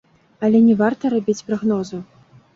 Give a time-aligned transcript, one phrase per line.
[0.47, 2.01] Але не варта рабіць прагнозаў.